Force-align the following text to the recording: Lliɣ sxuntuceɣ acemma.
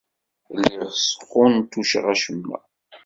Lliɣ 0.55 0.89
sxuntuceɣ 0.95 2.05
acemma. 2.13 2.57